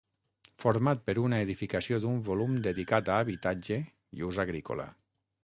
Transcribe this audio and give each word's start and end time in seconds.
Format 0.61 1.03
per 1.09 1.13
una 1.23 1.41
edificació 1.45 1.99
d'un 2.05 2.17
volum 2.29 2.57
dedicat 2.69 3.13
a 3.13 3.19
habitatge 3.27 3.79
i 4.21 4.27
ús 4.31 4.43
agrícola. 4.47 4.91